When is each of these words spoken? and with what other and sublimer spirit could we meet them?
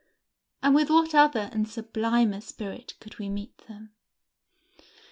and 0.63 0.73
with 0.73 0.89
what 0.89 1.13
other 1.13 1.47
and 1.53 1.69
sublimer 1.69 2.41
spirit 2.41 2.95
could 2.99 3.19
we 3.19 3.29
meet 3.29 3.55
them? 3.67 3.91